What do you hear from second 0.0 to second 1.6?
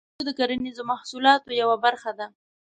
کچالو د کرنیزو محصولاتو